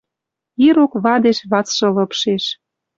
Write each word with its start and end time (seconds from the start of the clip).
Ирок-вадеш 0.67 1.39
вацшы 1.49 1.87
лыпшеш 1.95 2.43